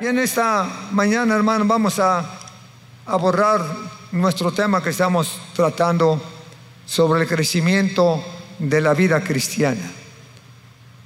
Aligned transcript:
Y 0.00 0.06
en 0.06 0.18
esta 0.18 0.66
mañana, 0.92 1.34
hermano, 1.34 1.66
vamos 1.66 1.98
a 1.98 2.24
abordar 3.04 3.62
nuestro 4.12 4.50
tema 4.50 4.82
que 4.82 4.88
estamos 4.88 5.38
tratando 5.54 6.18
sobre 6.86 7.20
el 7.20 7.28
crecimiento 7.28 8.24
de 8.58 8.80
la 8.80 8.94
vida 8.94 9.22
cristiana. 9.22 9.92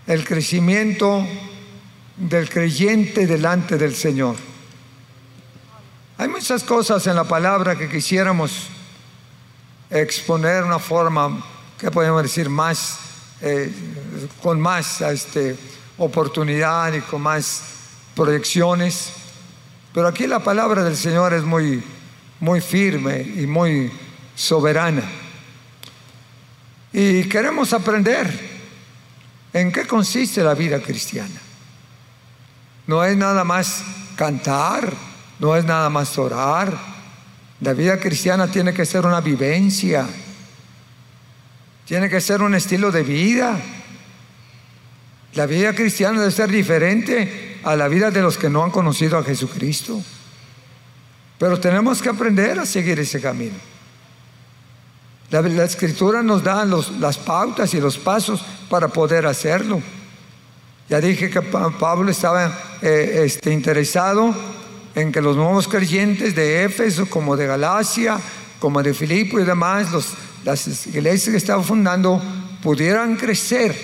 El 0.06 0.24
crecimiento 0.24 1.26
del 2.16 2.48
creyente 2.48 3.26
delante 3.26 3.76
del 3.78 3.96
Señor. 3.96 4.36
Hay 6.16 6.28
muchas 6.28 6.62
cosas 6.62 7.04
en 7.08 7.16
la 7.16 7.24
palabra 7.24 7.74
que 7.74 7.88
quisiéramos 7.88 8.68
exponer 9.90 10.62
de 10.62 10.68
una 10.68 10.78
forma, 10.78 11.44
que 11.80 11.90
podemos 11.90 12.22
decir, 12.22 12.48
más, 12.48 13.00
eh, 13.40 13.72
con 14.40 14.60
más 14.60 15.00
este, 15.00 15.56
oportunidad 15.98 16.92
y 16.92 17.00
con 17.00 17.22
más 17.22 17.73
proyecciones, 18.14 19.12
pero 19.92 20.08
aquí 20.08 20.26
la 20.26 20.40
palabra 20.40 20.82
del 20.82 20.96
Señor 20.96 21.34
es 21.34 21.42
muy, 21.42 21.82
muy 22.40 22.60
firme 22.60 23.20
y 23.20 23.46
muy 23.46 23.92
soberana. 24.34 25.02
Y 26.92 27.24
queremos 27.24 27.72
aprender 27.72 28.54
en 29.52 29.72
qué 29.72 29.86
consiste 29.86 30.42
la 30.42 30.54
vida 30.54 30.80
cristiana. 30.80 31.40
No 32.86 33.02
es 33.04 33.16
nada 33.16 33.44
más 33.44 33.82
cantar, 34.16 34.92
no 35.38 35.56
es 35.56 35.64
nada 35.64 35.88
más 35.90 36.16
orar. 36.18 36.76
La 37.60 37.72
vida 37.72 37.98
cristiana 37.98 38.48
tiene 38.48 38.74
que 38.74 38.84
ser 38.84 39.06
una 39.06 39.20
vivencia, 39.20 40.06
tiene 41.86 42.08
que 42.08 42.20
ser 42.20 42.42
un 42.42 42.54
estilo 42.54 42.90
de 42.90 43.02
vida. 43.02 43.60
La 45.34 45.46
vida 45.46 45.72
cristiana 45.72 46.20
debe 46.20 46.30
ser 46.30 46.50
diferente 46.50 47.53
a 47.64 47.76
la 47.76 47.88
vida 47.88 48.10
de 48.10 48.20
los 48.20 48.36
que 48.36 48.50
no 48.50 48.62
han 48.62 48.70
conocido 48.70 49.18
a 49.18 49.24
Jesucristo. 49.24 50.00
Pero 51.38 51.58
tenemos 51.58 52.00
que 52.00 52.10
aprender 52.10 52.58
a 52.58 52.66
seguir 52.66 53.00
ese 53.00 53.20
camino. 53.20 53.56
La, 55.30 55.64
escritura 55.64 56.22
nos 56.22 56.44
da 56.44 56.64
las 56.64 57.18
pautas 57.18 57.74
y 57.74 57.80
los 57.80 57.98
pasos 57.98 58.44
para 58.68 58.88
poder 58.88 59.26
hacerlo. 59.26 59.82
Ya 60.88 61.00
dije 61.00 61.30
que 61.30 61.42
Pablo 61.42 62.10
estaba 62.10 62.52
eh, 62.82 63.22
este, 63.24 63.52
interesado 63.52 64.34
en 64.94 65.10
que 65.10 65.20
los 65.20 65.34
nuevos 65.36 65.66
creyentes 65.66 66.36
de 66.36 66.64
Éfeso, 66.64 67.06
como 67.06 67.36
de 67.36 67.46
Galacia, 67.46 68.18
como 68.60 68.82
de 68.82 68.94
Filipo 68.94 69.40
y 69.40 69.44
demás, 69.44 69.88
las 70.44 70.86
iglesias 70.86 71.32
que 71.32 71.38
estaba 71.38 71.62
fundando, 71.62 72.22
pudieran 72.62 73.16
crecer 73.16 73.74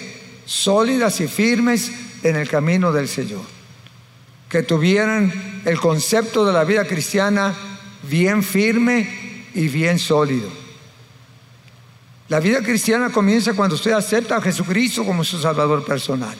sólidas 0.44 1.20
y 1.20 1.26
firmes 1.26 1.90
en 2.22 2.36
el 2.36 2.48
camino 2.48 2.92
del 2.92 3.08
Señor 3.08 3.59
que 4.50 4.64
tuvieran 4.64 5.62
el 5.64 5.80
concepto 5.80 6.44
de 6.44 6.52
la 6.52 6.64
vida 6.64 6.84
cristiana 6.84 7.54
bien 8.02 8.42
firme 8.42 9.46
y 9.54 9.68
bien 9.68 9.98
sólido. 9.98 10.50
La 12.28 12.40
vida 12.40 12.60
cristiana 12.60 13.10
comienza 13.10 13.54
cuando 13.54 13.76
usted 13.76 13.92
acepta 13.92 14.36
a 14.36 14.42
Jesucristo 14.42 15.04
como 15.04 15.24
su 15.24 15.38
Salvador 15.38 15.84
personal. 15.84 16.36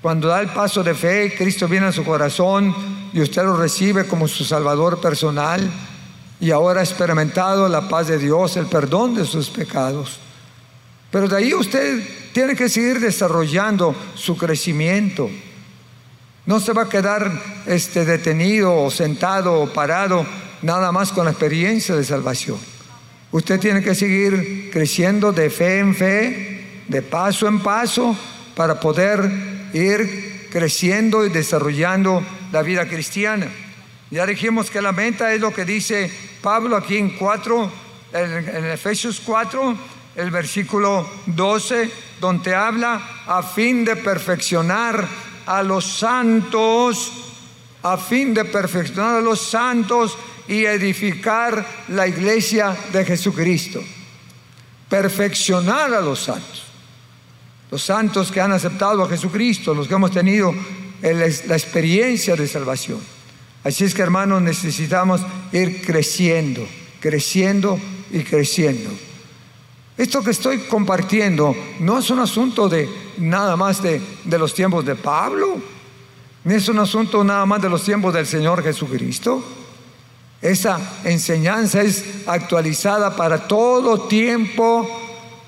Cuando 0.00 0.28
da 0.28 0.40
el 0.40 0.48
paso 0.48 0.82
de 0.84 0.94
fe, 0.94 1.34
Cristo 1.36 1.66
viene 1.66 1.86
a 1.86 1.92
su 1.92 2.04
corazón 2.04 2.74
y 3.12 3.20
usted 3.20 3.42
lo 3.42 3.56
recibe 3.56 4.06
como 4.06 4.28
su 4.28 4.44
Salvador 4.44 5.00
personal 5.00 5.68
y 6.38 6.50
ahora 6.50 6.80
ha 6.80 6.84
experimentado 6.84 7.68
la 7.68 7.88
paz 7.88 8.08
de 8.08 8.18
Dios, 8.18 8.56
el 8.56 8.66
perdón 8.66 9.14
de 9.14 9.24
sus 9.24 9.48
pecados. 9.50 10.18
Pero 11.10 11.28
de 11.28 11.36
ahí 11.36 11.54
usted 11.54 12.32
tiene 12.32 12.54
que 12.54 12.68
seguir 12.68 13.00
desarrollando 13.00 13.96
su 14.14 14.36
crecimiento. 14.36 15.28
No 16.46 16.60
se 16.60 16.72
va 16.72 16.82
a 16.82 16.88
quedar 16.88 17.30
este, 17.66 18.04
detenido 18.04 18.72
o 18.72 18.90
sentado 18.90 19.60
o 19.60 19.72
parado 19.72 20.24
nada 20.62 20.92
más 20.92 21.10
con 21.10 21.24
la 21.24 21.32
experiencia 21.32 21.96
de 21.96 22.04
salvación. 22.04 22.56
Usted 23.32 23.58
tiene 23.58 23.82
que 23.82 23.96
seguir 23.96 24.70
creciendo 24.72 25.32
de 25.32 25.50
fe 25.50 25.80
en 25.80 25.94
fe, 25.94 26.84
de 26.86 27.02
paso 27.02 27.48
en 27.48 27.60
paso, 27.60 28.16
para 28.54 28.78
poder 28.78 29.28
ir 29.74 30.48
creciendo 30.50 31.26
y 31.26 31.30
desarrollando 31.30 32.22
la 32.52 32.62
vida 32.62 32.86
cristiana. 32.86 33.48
Ya 34.10 34.24
dijimos 34.24 34.70
que 34.70 34.80
la 34.80 34.92
meta 34.92 35.34
es 35.34 35.40
lo 35.40 35.52
que 35.52 35.64
dice 35.64 36.10
Pablo 36.40 36.76
aquí 36.76 36.96
en 36.96 37.10
4, 37.10 37.72
en 38.12 38.66
Efesios 38.66 39.20
4, 39.26 39.76
el 40.14 40.30
versículo 40.30 41.08
12, 41.26 41.90
donde 42.20 42.54
habla 42.54 43.24
a 43.26 43.42
fin 43.42 43.84
de 43.84 43.96
perfeccionar 43.96 45.06
a 45.46 45.62
los 45.62 45.84
santos 45.84 47.12
a 47.82 47.96
fin 47.96 48.34
de 48.34 48.44
perfeccionar 48.44 49.16
a 49.16 49.20
los 49.20 49.40
santos 49.40 50.18
y 50.48 50.64
edificar 50.64 51.64
la 51.88 52.06
iglesia 52.06 52.76
de 52.92 53.04
Jesucristo. 53.04 53.80
Perfeccionar 54.88 55.94
a 55.94 56.00
los 56.00 56.20
santos. 56.20 56.64
Los 57.70 57.82
santos 57.82 58.30
que 58.30 58.40
han 58.40 58.52
aceptado 58.52 59.02
a 59.02 59.08
Jesucristo, 59.08 59.74
los 59.74 59.88
que 59.88 59.94
hemos 59.94 60.10
tenido 60.10 60.52
la 61.02 61.56
experiencia 61.56 62.34
de 62.34 62.48
salvación. 62.48 63.00
Así 63.62 63.84
es 63.84 63.94
que 63.94 64.02
hermanos 64.02 64.42
necesitamos 64.42 65.20
ir 65.52 65.84
creciendo, 65.84 66.66
creciendo 67.00 67.78
y 68.12 68.20
creciendo. 68.20 68.90
Esto 69.96 70.22
que 70.22 70.30
estoy 70.30 70.58
compartiendo 70.58 71.56
no 71.80 71.98
es 71.98 72.10
un 72.10 72.18
asunto 72.18 72.68
de 72.68 72.86
nada 73.16 73.56
más 73.56 73.82
de, 73.82 74.00
los 74.26 74.52
tiempos 74.52 74.84
de 74.84 74.94
Pablo, 74.94 75.56
ni 76.44 76.54
es 76.54 76.68
un 76.68 76.78
asunto 76.78 77.24
nada 77.24 77.46
más 77.46 77.62
de 77.62 77.70
los 77.70 77.82
tiempos 77.82 78.12
del 78.12 78.26
Señor 78.26 78.62
Jesucristo. 78.62 79.42
Esa 80.42 80.78
enseñanza 81.02 81.80
es 81.80 82.04
actualizada 82.26 83.16
para 83.16 83.48
todo 83.48 84.06
tiempo 84.06 84.86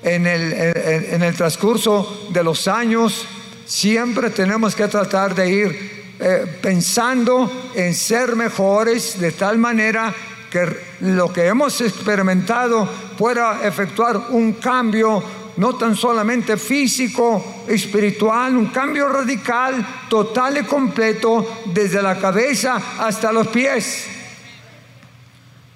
en 0.01 0.25
el, 0.25 0.51
en, 0.51 1.21
el 1.21 1.35
transcurso 1.35 2.27
de 2.31 2.43
los 2.43 2.67
años. 2.67 3.25
Siempre 3.67 4.31
tenemos 4.31 4.73
que 4.73 4.87
tratar 4.87 5.35
de 5.35 5.47
ir 5.47 6.15
eh, 6.19 6.57
pensando 6.59 7.51
en 7.75 7.93
ser 7.93 8.35
mejores 8.35 9.19
de 9.19 9.31
tal 9.31 9.59
manera 9.59 10.13
que 10.49 10.67
lo 11.01 11.31
que 11.31 11.45
hemos 11.45 11.79
experimentado 11.81 12.89
pueda 13.19 13.67
efectuar 13.67 14.15
un 14.29 14.53
cambio 14.53 15.21
no 15.57 15.75
tan 15.75 15.93
solamente 15.93 16.55
físico, 16.55 17.65
espiritual, 17.67 18.55
un 18.55 18.67
cambio 18.67 19.09
radical, 19.09 20.05
total 20.07 20.59
y 20.59 20.63
completo, 20.63 21.63
desde 21.65 22.01
la 22.01 22.17
cabeza 22.17 22.81
hasta 22.97 23.33
los 23.33 23.47
pies. 23.47 24.07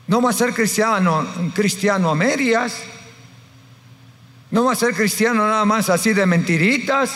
No 0.07 0.21
va 0.21 0.29
a 0.29 0.33
ser 0.33 0.53
cristiano, 0.53 1.27
cristiano 1.53 2.09
a 2.09 2.15
medias. 2.15 2.81
No 4.49 4.63
va 4.63 4.71
a 4.71 4.75
ser 4.75 4.93
cristiano 4.93 5.45
nada 5.45 5.65
más 5.65 5.89
así 5.89 6.13
de 6.13 6.25
mentiritas. 6.25 7.11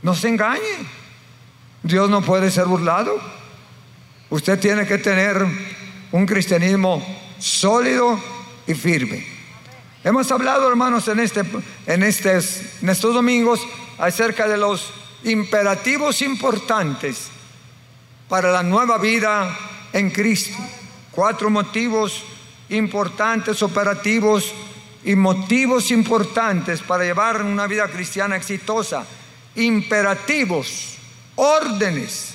No 0.00 0.14
se 0.14 0.28
engañe. 0.28 0.86
Dios 1.82 2.08
no 2.08 2.22
puede 2.22 2.52
ser 2.52 2.66
burlado. 2.66 3.20
Usted 4.28 4.60
tiene 4.60 4.86
que 4.86 4.98
tener 4.98 5.44
un 6.12 6.24
cristianismo 6.24 7.29
sólido 7.40 8.20
y 8.66 8.74
firme. 8.74 9.26
Hemos 10.04 10.30
hablado, 10.30 10.68
hermanos, 10.68 11.08
en, 11.08 11.20
este, 11.20 11.40
en, 11.40 12.02
en 12.02 12.88
estos 12.88 13.14
domingos 13.14 13.60
acerca 13.98 14.48
de 14.48 14.56
los 14.56 14.92
imperativos 15.24 16.22
importantes 16.22 17.28
para 18.28 18.50
la 18.50 18.62
nueva 18.62 18.96
vida 18.98 19.56
en 19.92 20.10
Cristo. 20.10 20.56
Cuatro 21.10 21.50
motivos 21.50 22.22
importantes, 22.70 23.62
operativos 23.62 24.52
y 25.04 25.14
motivos 25.16 25.90
importantes 25.90 26.80
para 26.80 27.04
llevar 27.04 27.42
una 27.42 27.66
vida 27.66 27.88
cristiana 27.88 28.36
exitosa. 28.36 29.04
Imperativos, 29.56 30.94
órdenes, 31.34 32.34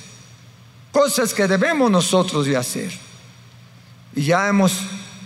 cosas 0.92 1.34
que 1.34 1.48
debemos 1.48 1.90
nosotros 1.90 2.46
de 2.46 2.58
hacer. 2.58 2.92
Y 4.16 4.26
ya 4.26 4.48
hemos 4.48 4.74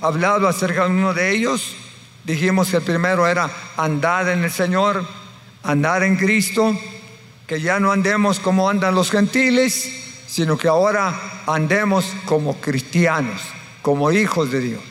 hablado 0.02 0.48
acerca 0.48 0.86
de 0.86 0.92
uno 0.92 1.14
de 1.14 1.32
ellos. 1.32 1.76
Dijimos 2.24 2.70
que 2.70 2.78
el 2.78 2.84
primero 2.84 3.28
era 3.28 3.50
andar 3.78 4.28
en 4.30 4.44
el 4.44 4.52
Señor, 4.52 5.06
andar 5.64 6.04
en 6.04 6.16
Cristo, 6.16 6.78
que 7.48 7.62
ya 7.62 7.80
no 7.80 7.92
andemos 7.92 8.40
como 8.40 8.70
andan 8.70 8.96
los 8.96 9.10
gentiles, 9.10 10.24
sino 10.28 10.58
que 10.58 10.68
ahora 10.68 11.42
andemos 11.48 12.06
como 12.26 12.62
cristianos, 12.62 13.42
como 13.82 14.12
hijos 14.12 14.52
de 14.52 14.60
Dios. 14.60 14.82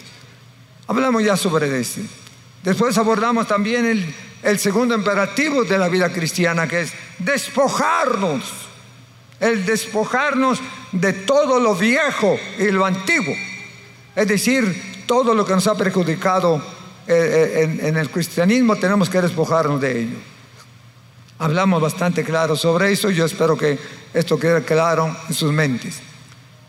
Hablamos 0.86 1.22
ya 1.22 1.36
sobre 1.36 1.78
esto. 1.78 2.00
Después 2.62 2.98
abordamos 2.98 3.46
también 3.46 3.86
el, 3.86 4.14
el 4.42 4.58
segundo 4.58 4.94
imperativo 4.94 5.64
de 5.64 5.78
la 5.78 5.88
vida 5.88 6.12
cristiana, 6.12 6.66
que 6.66 6.82
es 6.82 6.92
despojarnos, 7.18 8.42
el 9.38 9.64
despojarnos 9.64 10.58
de 10.90 11.12
todo 11.12 11.60
lo 11.60 11.76
viejo 11.76 12.36
y 12.58 12.70
lo 12.70 12.84
antiguo, 12.84 13.34
es 14.16 14.26
decir, 14.26 14.87
todo 15.08 15.34
lo 15.34 15.44
que 15.46 15.54
nos 15.54 15.66
ha 15.66 15.74
perjudicado 15.74 16.62
eh, 17.06 17.64
eh, 17.64 17.88
en, 17.88 17.96
el 17.96 18.10
cristianismo, 18.10 18.76
tenemos 18.76 19.08
que 19.08 19.22
despojarnos 19.22 19.80
de 19.80 20.02
ello. 20.02 20.18
Hablamos 21.38 21.80
bastante 21.80 22.22
claro 22.22 22.54
sobre 22.54 22.92
eso, 22.92 23.08
yo 23.10 23.24
espero 23.24 23.56
que 23.56 23.78
esto 24.12 24.38
quede 24.38 24.62
claro 24.62 25.16
en 25.26 25.34
sus 25.34 25.50
mentes. 25.50 26.00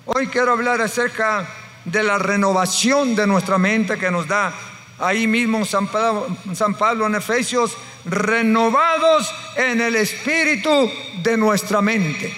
Hoy 0.06 0.28
quiero 0.28 0.54
hablar 0.54 0.82
acerca 0.82 1.46
de 1.84 2.02
la 2.02 2.18
renovación 2.18 3.14
de 3.14 3.28
nuestra 3.28 3.58
mente 3.58 3.98
que 3.98 4.10
nos 4.10 4.26
da 4.26 4.54
ahí 5.00 5.28
mismo 5.28 5.66
San 5.66 5.88
Pablo 5.88 7.08
en 7.08 7.16
Efesios, 7.16 7.76
renovados 8.06 9.30
en 9.58 9.82
el 9.82 9.98
espíritu 9.98 10.90
de 11.22 11.36
nuestra 11.36 11.82
mente. 11.82 12.34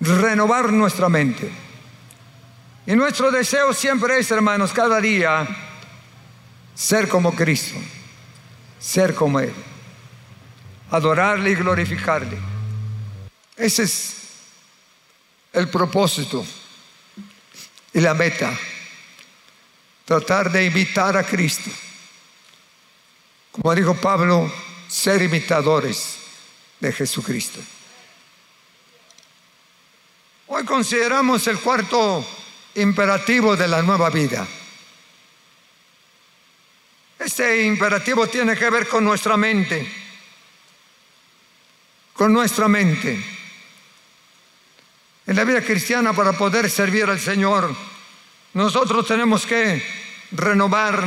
Renovar 0.00 0.70
nuestra 0.72 1.08
mente. 1.08 1.61
Y 2.86 2.94
nuestro 2.96 3.30
deseo 3.30 3.72
siempre 3.72 4.18
es, 4.18 4.30
hermanos, 4.30 4.72
cada 4.72 5.00
día 5.00 5.46
ser 6.74 7.08
como 7.08 7.34
Cristo, 7.34 7.76
ser 8.80 9.14
como 9.14 9.38
Él, 9.38 9.54
adorarle 10.90 11.50
y 11.50 11.54
glorificarle. 11.54 12.38
Ese 13.56 13.84
es 13.84 14.16
el 15.52 15.68
propósito 15.68 16.44
y 17.92 18.00
la 18.00 18.14
meta 18.14 18.58
tratar 20.04 20.50
de 20.50 20.64
imitar 20.64 21.16
a 21.16 21.22
Cristo. 21.22 21.70
Como 23.52 23.74
dijo 23.74 23.94
Pablo, 23.94 24.52
ser 24.88 25.22
imitadores 25.22 26.16
de 26.80 26.92
Jesucristo. 26.92 27.60
Hoy 30.48 30.64
consideramos 30.64 31.46
el 31.46 31.60
cuarto 31.60 32.26
imperativo 32.74 33.56
de 33.56 33.68
la 33.68 33.82
nueva 33.82 34.10
vida. 34.10 34.46
Este 37.18 37.64
imperativo 37.64 38.26
tiene 38.26 38.56
que 38.56 38.68
ver 38.68 38.88
con 38.88 39.04
nuestra 39.04 39.36
mente, 39.36 39.86
con 42.12 42.32
nuestra 42.32 42.66
mente. 42.66 43.24
En 45.26 45.36
la 45.36 45.44
vida 45.44 45.62
cristiana, 45.62 46.12
para 46.12 46.32
poder 46.32 46.68
servir 46.68 47.04
al 47.04 47.20
Señor, 47.20 47.74
nosotros 48.54 49.06
tenemos 49.06 49.46
que 49.46 49.82
renovar 50.32 51.04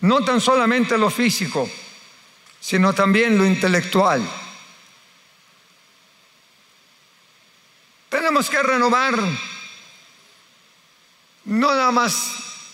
no 0.00 0.24
tan 0.24 0.40
solamente 0.40 0.96
lo 0.96 1.10
físico, 1.10 1.68
sino 2.60 2.92
también 2.92 3.36
lo 3.36 3.44
intelectual. 3.44 4.22
Tenemos 8.08 8.48
que 8.48 8.62
renovar 8.62 9.18
no 11.46 11.74
nada 11.74 11.90
más 11.90 12.32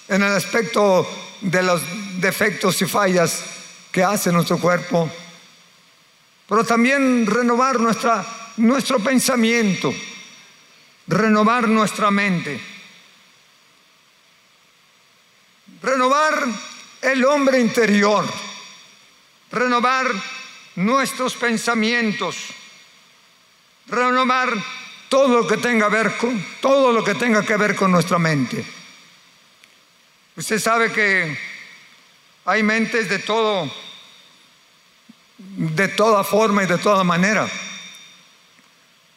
en 0.09 0.23
el 0.23 0.33
aspecto 0.33 1.09
de 1.41 1.63
los 1.63 1.81
defectos 2.21 2.83
y 2.83 2.87
fallas 2.87 3.45
que 3.91 4.03
hace 4.03 4.33
nuestro 4.33 4.59
cuerpo, 4.59 5.11
pero 6.49 6.65
también 6.65 7.27
renovar 7.27 7.81
nuestra, 7.81 8.25
nuestro 8.57 8.99
pensamiento, 8.99 9.93
renovar 11.07 11.69
nuestra 11.69 12.11
mente. 12.11 12.73
renovar 15.83 16.47
el 17.03 17.25
hombre 17.25 17.61
interior, 17.61 18.25
renovar 19.51 20.07
nuestros 20.77 21.35
pensamientos, 21.35 22.37
renovar 23.89 24.55
todo 25.13 25.43
lo 25.43 25.47
que 25.47 25.59
tenga, 25.59 25.91
ver 25.91 26.17
con, 26.17 26.43
todo 26.63 26.91
lo 26.91 27.05
que, 27.05 27.15
tenga 27.15 27.45
que 27.45 27.59
ver 27.59 27.77
con 27.77 27.93
nuestra 27.93 28.19
mente. 28.19 28.65
Usted 30.35 30.59
sabe 30.59 30.91
que 30.91 31.39
hay 32.47 32.63
mentes 32.63 33.11
de 33.11 33.19
todo, 33.19 33.71
de 35.37 35.89
toda 35.89 36.25
forma 36.25 36.63
y 36.63 36.67
de 36.67 36.79
toda 36.79 37.05
manera. 37.05 37.47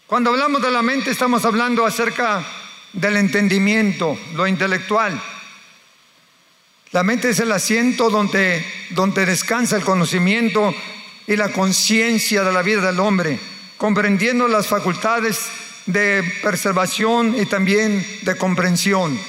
Cuando 0.05 0.31
hablamos 0.31 0.61
de 0.61 0.69
la 0.69 0.81
mente 0.81 1.11
estamos 1.11 1.45
hablando 1.45 1.85
acerca 1.85 2.45
del 2.91 3.15
entendimiento, 3.15 4.19
lo 4.33 4.47
intelectual. 4.47 5.17
La 6.91 7.03
mente 7.03 7.29
es 7.29 7.39
el 7.39 7.53
asiento 7.53 8.09
donde, 8.09 8.65
donde 8.89 9.25
descansa 9.25 9.77
el 9.77 9.85
conocimiento 9.85 10.75
y 11.25 11.37
la 11.37 11.53
conciencia 11.53 12.43
de 12.43 12.51
la 12.51 12.63
vida 12.63 12.81
del 12.81 12.99
hombre, 12.99 13.39
comprendiendo 13.77 14.49
las 14.49 14.67
facultades 14.67 15.39
de 15.85 16.23
preservación 16.41 17.35
y 17.39 17.45
también 17.45 18.05
de 18.21 18.37
comprensión. 18.37 19.19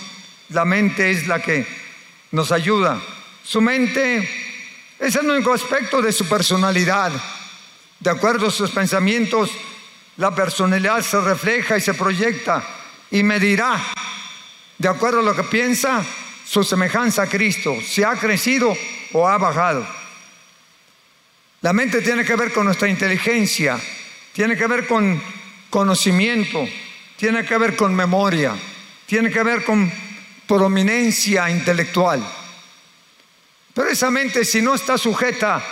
La 0.50 0.64
mente 0.64 1.10
es 1.10 1.26
la 1.26 1.40
que 1.40 1.66
nos 2.32 2.52
ayuda. 2.52 3.00
Su 3.44 3.60
mente 3.60 4.28
es 4.98 5.14
el 5.16 5.28
único 5.28 5.52
aspecto 5.52 6.00
de 6.00 6.12
su 6.12 6.28
personalidad. 6.28 7.12
De 8.00 8.10
acuerdo 8.10 8.48
a 8.48 8.50
sus 8.50 8.70
pensamientos, 8.70 9.50
la 10.16 10.34
personalidad 10.34 11.02
se 11.02 11.20
refleja 11.20 11.76
y 11.76 11.80
se 11.80 11.94
proyecta 11.94 12.64
y 13.10 13.22
medirá. 13.22 13.78
De 14.78 14.88
acuerdo 14.88 15.20
a 15.20 15.22
lo 15.22 15.34
que 15.34 15.44
piensa, 15.44 16.04
su 16.46 16.62
semejanza 16.62 17.22
a 17.22 17.28
Cristo, 17.28 17.76
si 17.84 18.02
ha 18.02 18.14
crecido 18.14 18.76
o 19.12 19.28
ha 19.28 19.36
bajado. 19.38 19.86
La 21.62 21.72
mente 21.72 22.02
tiene 22.02 22.24
que 22.24 22.36
ver 22.36 22.52
con 22.52 22.66
nuestra 22.66 22.88
inteligencia, 22.88 23.78
tiene 24.32 24.56
que 24.56 24.66
ver 24.66 24.86
con 24.86 25.20
conocimiento, 25.76 26.66
tiene 27.18 27.44
que 27.44 27.58
ver 27.58 27.76
con 27.76 27.94
memoria, 27.94 28.56
tiene 29.04 29.30
que 29.30 29.42
ver 29.42 29.62
con 29.62 29.92
prominencia 30.46 31.50
intelectual. 31.50 32.26
Pero 33.74 33.90
esa 33.90 34.10
mente, 34.10 34.46
si 34.46 34.62
no 34.62 34.74
está 34.74 34.96
sujeta 34.96 35.62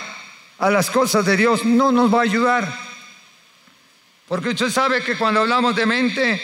a 0.59 0.69
las 0.69 0.91
cosas 0.91 1.25
de 1.25 1.35
Dios, 1.35 1.65
no 1.65 1.91
nos 1.91 2.13
va 2.13 2.19
a 2.19 2.21
ayudar. 2.21 2.71
Porque 4.27 4.49
usted 4.49 4.69
sabe 4.69 5.01
que 5.01 5.17
cuando 5.17 5.39
hablamos 5.39 5.75
de 5.75 5.87
mente, 5.87 6.39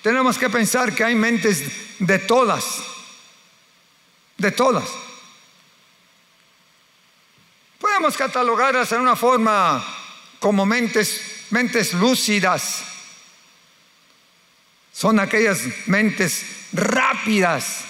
tenemos 0.00 0.38
que 0.38 0.48
pensar 0.48 0.94
que 0.94 1.04
hay 1.04 1.14
mentes 1.14 1.70
de 1.98 2.18
todas 2.18 2.80
de 4.38 4.52
todas. 4.52 4.88
Podemos 7.78 8.16
catalogarlas 8.16 8.90
en 8.92 9.02
una 9.02 9.16
forma 9.16 9.84
como 10.40 10.64
mentes, 10.64 11.44
mentes 11.50 11.92
lúcidas. 11.92 12.91
Son 14.92 15.18
aquellas 15.18 15.60
mentes 15.86 16.44
rápidas 16.72 17.84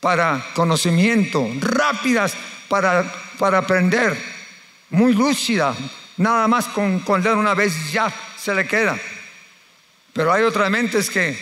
para 0.00 0.44
conocimiento, 0.54 1.48
rápidas 1.60 2.34
para, 2.68 3.10
para 3.38 3.58
aprender, 3.58 4.16
muy 4.90 5.14
lúcidas. 5.14 5.76
Nada 6.18 6.46
más 6.48 6.66
con, 6.66 7.00
con 7.00 7.22
leer 7.22 7.36
una 7.36 7.54
vez 7.54 7.92
ya 7.92 8.12
se 8.36 8.54
le 8.54 8.66
queda. 8.66 8.98
Pero 10.12 10.32
hay 10.32 10.42
otras 10.42 10.70
mentes 10.70 11.10
que, 11.10 11.38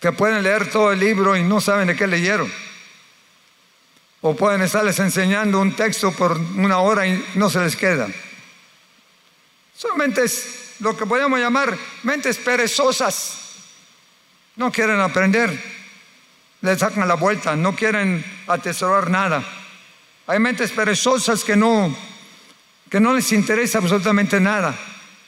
que 0.00 0.12
pueden 0.12 0.42
leer 0.42 0.70
todo 0.70 0.92
el 0.92 1.00
libro 1.00 1.36
y 1.36 1.42
no 1.42 1.60
saben 1.60 1.88
de 1.88 1.96
qué 1.96 2.06
leyeron. 2.06 2.50
O 4.22 4.36
pueden 4.36 4.62
estarles 4.62 4.98
enseñando 4.98 5.60
un 5.60 5.74
texto 5.74 6.12
por 6.12 6.32
una 6.36 6.78
hora 6.78 7.06
y 7.06 7.24
no 7.34 7.50
se 7.50 7.60
les 7.60 7.74
queda. 7.74 8.08
Son 9.76 9.96
mentes, 9.96 10.74
lo 10.80 10.96
que 10.96 11.06
podemos 11.06 11.38
llamar 11.38 11.76
mentes 12.02 12.36
perezosas. 12.36 13.49
No 14.60 14.70
quieren 14.70 15.00
aprender, 15.00 15.58
les 16.60 16.78
sacan 16.78 17.08
la 17.08 17.14
vuelta, 17.14 17.56
no 17.56 17.74
quieren 17.74 18.22
atesorar 18.46 19.08
nada. 19.08 19.42
Hay 20.26 20.38
mentes 20.38 20.70
perezosas 20.70 21.42
que 21.44 21.56
no, 21.56 21.96
que 22.90 23.00
no 23.00 23.14
les 23.14 23.32
interesa 23.32 23.78
absolutamente 23.78 24.38
nada. 24.38 24.78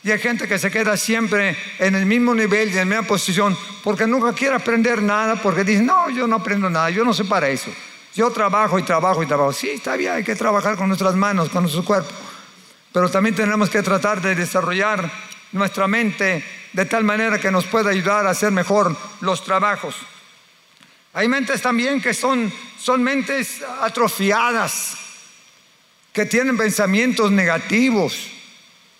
Y 0.04 0.10
hay 0.10 0.18
gente 0.18 0.46
que 0.46 0.58
se 0.58 0.70
queda 0.70 0.98
siempre 0.98 1.56
en 1.78 1.94
el 1.94 2.04
mismo 2.04 2.34
nivel 2.34 2.68
y 2.68 2.72
en 2.72 2.90
la 2.90 2.96
misma 2.96 3.08
posición 3.08 3.56
porque 3.82 4.06
nunca 4.06 4.34
quiere 4.34 4.56
aprender 4.56 5.00
nada, 5.00 5.36
porque 5.36 5.64
dice, 5.64 5.82
no, 5.82 6.10
yo 6.10 6.26
no 6.26 6.36
aprendo 6.36 6.68
nada, 6.68 6.90
yo 6.90 7.02
no 7.02 7.14
sé 7.14 7.24
para 7.24 7.48
eso. 7.48 7.70
Yo 8.14 8.30
trabajo 8.32 8.78
y 8.78 8.82
trabajo 8.82 9.22
y 9.22 9.26
trabajo. 9.26 9.54
Sí, 9.54 9.70
está 9.70 9.96
bien, 9.96 10.12
hay 10.12 10.24
que 10.24 10.36
trabajar 10.36 10.76
con 10.76 10.88
nuestras 10.88 11.14
manos, 11.14 11.48
con 11.48 11.62
nuestro 11.62 11.82
cuerpo. 11.86 12.10
Pero 12.92 13.10
también 13.10 13.34
tenemos 13.34 13.70
que 13.70 13.82
tratar 13.82 14.20
de 14.20 14.34
desarrollar 14.34 15.10
nuestra 15.52 15.88
mente 15.88 16.44
de 16.72 16.86
tal 16.86 17.04
manera 17.04 17.38
que 17.38 17.50
nos 17.50 17.66
pueda 17.66 17.90
ayudar 17.90 18.26
a 18.26 18.30
hacer 18.30 18.50
mejor 18.50 18.96
los 19.20 19.44
trabajos. 19.44 19.94
Hay 21.12 21.28
mentes 21.28 21.60
también 21.60 22.00
que 22.00 22.14
son, 22.14 22.52
son 22.78 23.02
mentes 23.02 23.62
atrofiadas, 23.82 24.96
que 26.12 26.24
tienen 26.24 26.56
pensamientos 26.56 27.30
negativos, 27.30 28.28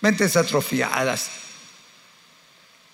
mentes 0.01 0.35
atrofiadas. 0.35 1.29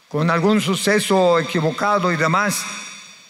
con 0.07 0.31
algún 0.31 0.59
suceso 0.59 1.37
equivocado 1.37 2.11
y 2.11 2.15
demás, 2.15 2.63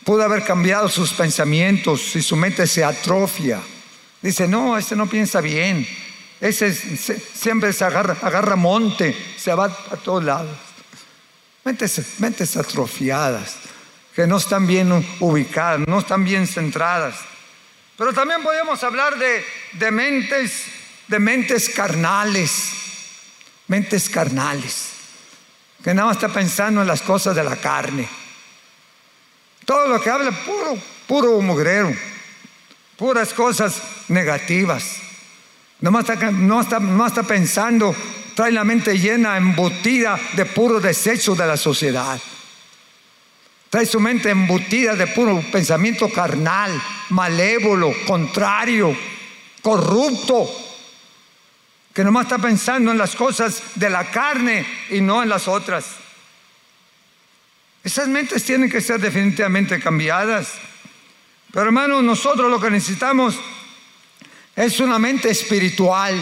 pudo 0.05 0.23
haber 0.23 0.45
cambiado 0.45 0.87
sus 0.87 1.11
pensamientos 1.11 2.15
y 2.15 2.21
su 2.21 2.37
mente 2.37 2.65
se 2.65 2.85
atrofia. 2.85 3.59
Dice, 4.21 4.47
no, 4.47 4.77
este 4.77 4.95
no 4.95 5.05
piensa 5.05 5.41
bien, 5.41 5.85
ese 6.39 6.73
siempre 6.73 7.73
se 7.73 7.83
agarra 7.83 8.55
monte, 8.55 9.13
se 9.37 9.53
va 9.53 9.65
a 9.65 9.97
todos 9.97 10.23
lados. 10.23 10.68
Mentes, 11.69 12.01
mentes 12.17 12.57
atrofiadas, 12.57 13.57
que 14.15 14.25
no 14.25 14.37
están 14.37 14.65
bien 14.65 14.91
ubicadas, 15.19 15.87
no 15.87 15.99
están 15.99 16.23
bien 16.23 16.47
centradas. 16.47 17.13
Pero 17.95 18.11
también 18.11 18.41
podemos 18.41 18.83
hablar 18.83 19.19
de, 19.19 19.45
de 19.73 19.91
mentes, 19.91 20.63
de 21.07 21.19
mentes 21.19 21.69
carnales, 21.69 22.71
mentes 23.67 24.09
carnales, 24.09 24.93
que 25.83 25.93
nada 25.93 26.07
más 26.07 26.17
está 26.17 26.29
pensando 26.29 26.81
en 26.81 26.87
las 26.87 27.03
cosas 27.03 27.35
de 27.35 27.43
la 27.43 27.55
carne. 27.57 28.09
Todo 29.63 29.89
lo 29.89 30.01
que 30.01 30.09
habla, 30.09 30.31
puro, 30.31 30.75
puro 31.07 31.39
mugrero, 31.39 31.95
puras 32.97 33.31
cosas 33.31 33.79
negativas. 34.07 34.85
No 35.81 35.99
está, 35.99 36.15
no, 36.31 36.61
está, 36.61 36.79
no 36.79 37.05
está 37.05 37.21
pensando, 37.21 37.95
trae 38.39 38.53
la 38.53 38.63
mente 38.63 38.97
llena, 38.97 39.35
embutida 39.35 40.17
de 40.31 40.45
puro 40.45 40.79
desecho 40.79 41.35
de 41.35 41.45
la 41.45 41.57
sociedad. 41.57 42.17
Trae 43.69 43.85
su 43.85 43.99
mente 43.99 44.29
embutida 44.29 44.95
de 44.95 45.07
puro 45.07 45.43
pensamiento 45.51 46.09
carnal, 46.09 46.71
malévolo, 47.09 47.93
contrario, 48.07 48.95
corrupto, 49.61 50.49
que 51.93 52.01
nomás 52.01 52.27
está 52.27 52.37
pensando 52.37 52.91
en 52.91 52.97
las 52.97 53.13
cosas 53.13 53.61
de 53.75 53.89
la 53.89 54.09
carne 54.09 54.65
y 54.89 55.01
no 55.01 55.21
en 55.21 55.27
las 55.27 55.49
otras. 55.49 55.97
Esas 57.83 58.07
mentes 58.07 58.45
tienen 58.45 58.69
que 58.69 58.79
ser 58.79 59.01
definitivamente 59.01 59.81
cambiadas. 59.81 60.53
Pero 61.51 61.65
hermanos, 61.65 62.05
nosotros 62.05 62.49
lo 62.49 62.57
que 62.57 62.71
necesitamos 62.71 63.37
es 64.55 64.79
una 64.79 64.97
mente 64.97 65.29
espiritual. 65.29 66.17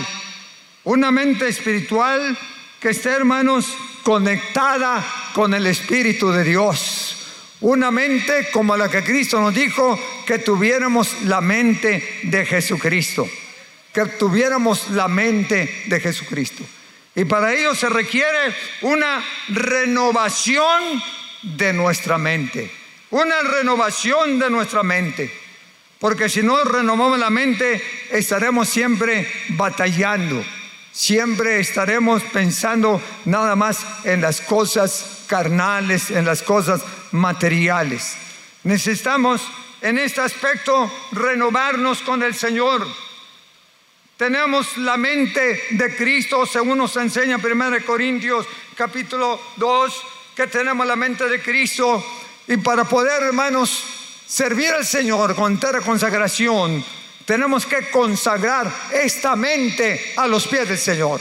Una 0.87 1.11
mente 1.11 1.49
espiritual 1.49 2.37
que 2.79 2.91
esté, 2.91 3.09
hermanos, 3.09 3.75
conectada 4.03 5.05
con 5.33 5.53
el 5.53 5.67
Espíritu 5.67 6.31
de 6.31 6.45
Dios. 6.45 7.17
Una 7.59 7.91
mente 7.91 8.47
como 8.53 8.77
la 8.77 8.87
que 8.87 9.03
Cristo 9.03 9.41
nos 9.41 9.53
dijo 9.53 9.99
que 10.25 10.39
tuviéramos 10.39 11.23
la 11.23 11.41
mente 11.41 12.21
de 12.23 12.45
Jesucristo. 12.45 13.27
Que 13.93 14.05
tuviéramos 14.05 14.91
la 14.91 15.09
mente 15.09 15.83
de 15.87 15.99
Jesucristo. 15.99 16.63
Y 17.15 17.25
para 17.25 17.53
ello 17.53 17.75
se 17.75 17.89
requiere 17.89 18.55
una 18.83 19.21
renovación 19.49 21.03
de 21.41 21.73
nuestra 21.73 22.17
mente. 22.17 22.71
Una 23.09 23.41
renovación 23.41 24.39
de 24.39 24.49
nuestra 24.49 24.83
mente. 24.83 25.29
Porque 25.99 26.29
si 26.29 26.43
no 26.43 26.63
renovamos 26.63 27.19
la 27.19 27.29
mente, 27.29 27.83
estaremos 28.09 28.69
siempre 28.69 29.29
batallando. 29.49 30.45
Siempre 30.97 31.59
estaremos 31.59 32.23
pensando 32.23 32.99
nada 33.25 33.55
más 33.55 33.85
en 34.03 34.19
las 34.19 34.41
cosas 34.41 35.25
carnales, 35.27 36.09
en 36.09 36.25
las 36.25 36.41
cosas 36.41 36.81
materiales. 37.11 38.17
Necesitamos 38.63 39.43
en 39.79 39.99
este 39.99 40.21
aspecto 40.21 40.91
renovarnos 41.11 41.99
con 42.01 42.23
el 42.23 42.33
Señor. 42.33 42.87
Tenemos 44.17 44.75
la 44.77 44.97
mente 44.97 45.65
de 45.69 45.95
Cristo, 45.95 46.47
según 46.47 46.79
nos 46.79 46.95
enseña 46.95 47.37
1 47.37 47.85
Corintios 47.85 48.47
capítulo 48.75 49.39
2, 49.57 50.01
que 50.35 50.47
tenemos 50.47 50.87
la 50.87 50.95
mente 50.95 51.29
de 51.29 51.39
Cristo. 51.39 52.03
Y 52.47 52.57
para 52.57 52.85
poder, 52.85 53.21
hermanos, 53.21 53.83
servir 54.25 54.69
al 54.69 54.83
Señor 54.83 55.35
con 55.35 55.53
entera 55.53 55.79
consagración, 55.79 56.83
tenemos 57.27 57.65
que 57.65 57.89
consagrar 57.89 58.73
esta 58.89 59.35
mente 59.35 60.13
a 60.15 60.27
los 60.27 60.47
pies 60.47 60.69
del 60.69 60.77
Señor. 60.77 61.19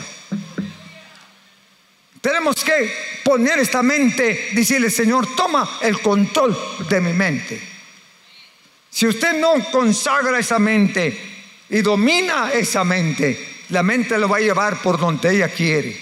Tenemos 2.20 2.62
que 2.62 3.20
poner 3.24 3.58
esta 3.58 3.82
mente, 3.82 4.50
decirle, 4.52 4.88
Señor, 4.88 5.34
toma 5.34 5.78
el 5.82 6.00
control 6.00 6.56
de 6.88 7.00
mi 7.00 7.12
mente. 7.12 7.60
Si 8.88 9.08
usted 9.08 9.40
no 9.40 9.54
consagra 9.72 10.38
esa 10.38 10.60
mente 10.60 11.20
y 11.70 11.82
domina 11.82 12.52
esa 12.52 12.84
mente, 12.84 13.64
la 13.70 13.82
mente 13.82 14.16
lo 14.16 14.28
va 14.28 14.36
a 14.36 14.40
llevar 14.40 14.80
por 14.80 15.00
donde 15.00 15.34
ella 15.34 15.48
quiere. 15.48 16.00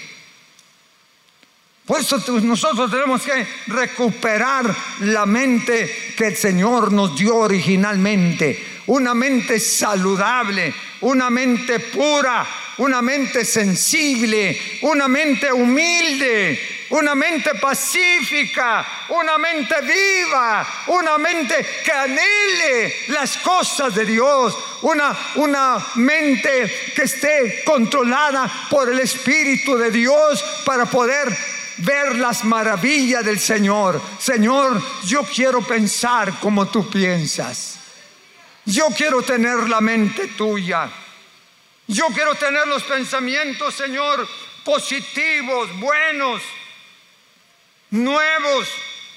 Por 1.87 2.01
eso 2.01 2.23
nosotros 2.43 2.91
tenemos 2.91 3.23
que 3.23 3.47
recuperar 3.69 4.77
la 5.01 5.25
mente 5.25 6.13
que 6.15 6.27
el 6.27 6.37
Señor 6.37 6.93
nos 6.93 7.17
dio 7.17 7.37
originalmente. 7.37 8.74
Una 8.87 9.15
mente 9.15 9.59
saludable, 9.59 10.75
una 11.01 11.31
mente 11.31 11.81
pura, 11.81 12.47
una 12.79 13.01
mente 13.01 13.45
sensible, 13.45 14.79
una 14.83 15.09
mente 15.09 15.53
humilde, 15.53 16.59
una 16.91 17.15
mente 17.15 17.55
pacífica, 17.55 18.87
una 19.09 19.39
mente 19.39 19.75
viva, 19.83 20.67
una 20.89 21.19
mente 21.19 21.67
que 21.85 21.93
anhele 21.93 22.95
las 23.09 23.39
cosas 23.39 23.95
de 23.95 24.05
Dios, 24.05 24.57
una, 24.83 25.17
una 25.37 25.85
mente 25.97 26.93
que 26.95 27.03
esté 27.03 27.63
controlada 27.65 28.51
por 28.71 28.91
el 28.91 29.01
Espíritu 29.01 29.77
de 29.77 29.91
Dios 29.91 30.45
para 30.65 30.87
poder 30.87 31.37
ver 31.79 32.17
las 32.17 32.45
maravillas 32.45 33.25
del 33.25 33.41
Señor. 33.41 34.01
Señor, 34.19 34.81
yo 35.05 35.25
quiero 35.25 35.63
pensar 35.63 36.39
como 36.41 36.67
tú 36.67 36.89
piensas. 36.89 37.84
Yo 38.67 38.89
quiero 38.97 39.23
tener 39.23 39.69
la 39.69 39.81
mente 39.81 40.29
tuya. 40.29 40.91
Yo 41.87 42.07
quiero 42.09 42.35
tener 42.35 42.67
los 42.67 42.83
pensamientos, 42.85 43.75
Señor, 43.75 44.27
positivos, 44.65 45.79
buenos, 45.79 46.43
nuevos. 47.91 48.69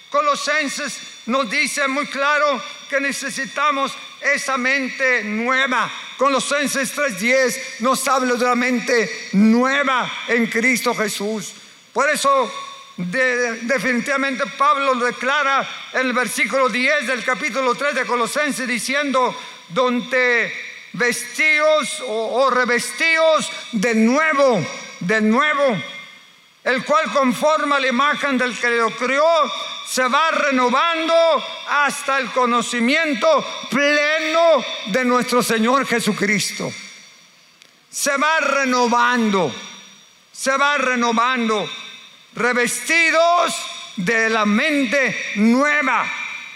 Colosenses 0.09 0.99
nos 1.27 1.49
dice 1.49 1.87
muy 1.87 2.07
claro 2.07 2.61
que 2.89 2.99
necesitamos 2.99 3.93
esa 4.21 4.57
mente 4.57 5.23
nueva. 5.23 5.89
Colosenses 6.17 6.93
3:10 6.93 7.79
nos 7.79 8.07
habla 8.07 8.33
de 8.35 8.45
la 8.45 8.55
mente 8.55 9.29
nueva 9.33 10.11
en 10.27 10.47
Cristo 10.47 10.93
Jesús. 10.93 11.53
Por 11.93 12.09
eso 12.09 12.51
definitivamente 12.97 14.43
Pablo 14.57 14.95
lo 14.95 15.05
declara 15.05 15.67
en 15.93 16.07
el 16.07 16.13
versículo 16.13 16.67
10 16.67 17.07
del 17.07 17.23
capítulo 17.23 17.75
3 17.75 17.93
de 17.93 18.05
Colosenses 18.05 18.67
diciendo, 18.67 19.35
donde 19.69 20.51
vestíos 20.93 22.01
o, 22.01 22.41
o 22.43 22.49
revestíos 22.49 23.51
de 23.71 23.93
nuevo, 23.93 24.65
de 24.99 25.21
nuevo, 25.21 25.77
el 26.63 26.83
cual 26.83 27.11
conforma 27.13 27.79
la 27.79 27.87
imagen 27.87 28.37
del 28.37 28.57
que 28.57 28.71
lo 28.71 28.89
creó, 28.89 29.51
se 29.87 30.03
va 30.07 30.31
renovando 30.31 31.13
hasta 31.69 32.17
el 32.17 32.31
conocimiento 32.31 33.45
pleno 33.69 34.65
de 34.87 35.05
nuestro 35.05 35.43
Señor 35.43 35.85
Jesucristo. 35.85 36.73
Se 37.89 38.17
va 38.17 38.39
renovando, 38.39 39.53
se 40.31 40.57
va 40.57 40.77
renovando 40.77 41.69
revestidos 42.35 43.55
de 43.95 44.29
la 44.29 44.45
mente 44.45 45.15
nueva, 45.35 46.05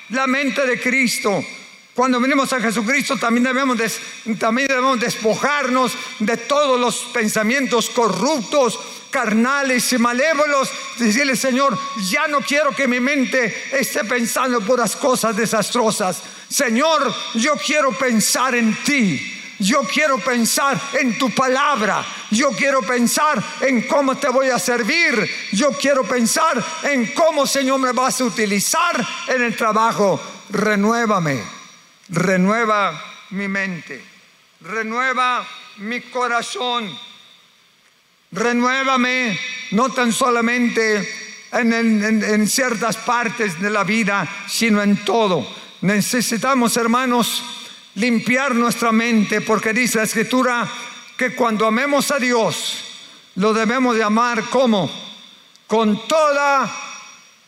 la 0.09 0.27
mente 0.27 0.65
de 0.65 0.79
Cristo. 0.79 1.43
Cuando 1.93 2.19
venimos 2.21 2.53
a 2.53 2.61
Jesucristo 2.61 3.17
también 3.17 3.43
debemos, 3.43 3.77
también 4.39 4.67
debemos 4.67 4.99
despojarnos 4.99 5.93
de 6.19 6.37
todos 6.37 6.79
los 6.79 6.97
pensamientos 7.13 7.89
corruptos, 7.89 8.79
carnales 9.09 9.91
y 9.91 9.97
malévolos. 9.97 10.71
Decirle, 10.97 11.35
Señor, 11.35 11.77
ya 12.09 12.27
no 12.27 12.39
quiero 12.39 12.71
que 12.71 12.87
mi 12.87 12.99
mente 12.99 13.53
esté 13.73 14.05
pensando 14.05 14.61
por 14.61 14.79
las 14.79 14.95
cosas 14.95 15.35
desastrosas. 15.35 16.21
Señor, 16.49 17.13
yo 17.35 17.55
quiero 17.55 17.91
pensar 17.91 18.55
en 18.55 18.73
ti. 18.83 19.40
Yo 19.61 19.83
quiero 19.83 20.17
pensar 20.17 20.81
en 20.99 21.17
tu 21.19 21.29
palabra. 21.29 22.03
Yo 22.31 22.49
quiero 22.49 22.81
pensar 22.81 23.41
en 23.61 23.87
cómo 23.87 24.17
te 24.17 24.27
voy 24.27 24.49
a 24.49 24.57
servir. 24.57 25.29
Yo 25.51 25.71
quiero 25.73 26.03
pensar 26.03 26.63
en 26.83 27.13
cómo, 27.13 27.45
Señor, 27.45 27.79
me 27.79 27.91
vas 27.91 28.19
a 28.21 28.25
utilizar 28.25 29.07
en 29.27 29.43
el 29.43 29.55
trabajo. 29.55 30.19
Renuévame. 30.49 31.43
Renueva 32.09 32.99
mi 33.29 33.47
mente. 33.47 34.03
Renueva 34.61 35.47
mi 35.77 36.01
corazón. 36.01 36.89
Renuévame 38.31 39.39
no 39.71 39.89
tan 39.89 40.11
solamente 40.11 41.07
en, 41.51 42.23
en 42.23 42.47
ciertas 42.47 42.97
partes 42.97 43.61
de 43.61 43.69
la 43.69 43.83
vida, 43.83 44.27
sino 44.47 44.81
en 44.81 45.05
todo. 45.05 45.45
Necesitamos, 45.81 46.77
hermanos, 46.77 47.60
limpiar 47.95 48.55
nuestra 48.55 48.91
mente, 48.91 49.41
porque 49.41 49.73
dice 49.73 49.97
la 49.97 50.03
escritura 50.03 50.69
que 51.17 51.35
cuando 51.35 51.65
amemos 51.65 52.11
a 52.11 52.17
Dios, 52.17 52.83
lo 53.35 53.53
debemos 53.53 53.95
de 53.95 54.03
amar 54.03 54.43
como 54.45 54.89
con 55.67 56.07
toda 56.07 56.69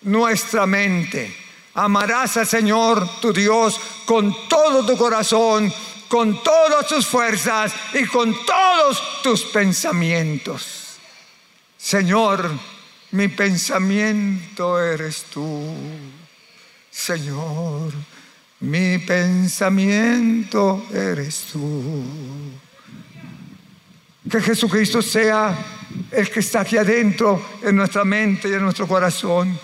nuestra 0.03 0.65
mente. 0.65 1.35
Amarás 1.75 2.37
al 2.37 2.47
Señor 2.47 3.19
tu 3.19 3.33
Dios 3.33 3.79
con 4.05 4.47
todo 4.47 4.85
tu 4.85 4.95
corazón, 4.95 5.73
con 6.07 6.43
todas 6.43 6.87
tus 6.87 7.07
fuerzas 7.07 7.73
y 7.93 8.05
con 8.05 8.45
todos 8.45 9.23
tus 9.23 9.43
pensamientos. 9.45 10.97
Señor, 11.77 12.49
mi 13.11 13.27
pensamiento 13.27 14.79
eres 14.79 15.25
tú. 15.33 15.75
Señor, 16.89 17.91
mi 18.63 18.97
pensamiento 18.99 20.85
eres 20.93 21.47
tú. 21.51 21.83
Que 24.29 24.39
Jesucristo 24.39 25.01
sea 25.01 25.53
el 26.09 26.29
que 26.29 26.39
está 26.39 26.61
aquí 26.61 26.77
adentro 26.77 27.45
en 27.61 27.75
nuestra 27.75 28.05
mente 28.05 28.47
y 28.47 28.53
en 28.53 28.61
nuestro 28.61 28.87
corazón. 28.87 29.59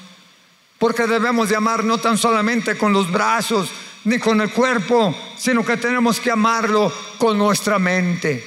Porque 0.78 1.08
debemos 1.08 1.48
de 1.48 1.56
amar 1.56 1.82
no 1.86 1.98
tan 1.98 2.18
solamente 2.18 2.78
con 2.78 2.92
los 2.92 3.10
brazos 3.10 3.72
ni 4.04 4.20
con 4.20 4.42
el 4.42 4.52
cuerpo, 4.52 5.16
sino 5.38 5.64
que 5.64 5.78
tenemos 5.78 6.20
que 6.20 6.32
amarlo 6.32 6.92
con 7.18 7.38
nuestra 7.38 7.80
mente, 7.80 8.46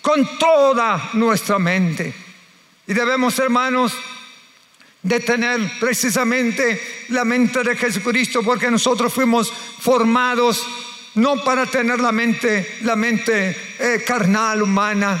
con 0.00 0.38
toda 0.38 1.10
nuestra 1.14 1.58
mente. 1.58 2.14
Y 2.86 2.94
debemos, 2.94 3.36
hermanos, 3.40 3.94
de 5.08 5.20
tener 5.20 5.72
precisamente 5.80 7.06
la 7.08 7.24
mente 7.24 7.62
de 7.64 7.74
Jesucristo, 7.74 8.42
porque 8.42 8.70
nosotros 8.70 9.12
fuimos 9.12 9.50
formados 9.50 10.66
no 11.14 11.42
para 11.42 11.64
tener 11.64 11.98
la 11.98 12.12
mente, 12.12 12.76
la 12.82 12.94
mente 12.94 13.56
eh, 13.78 14.04
carnal, 14.06 14.62
humana. 14.62 15.18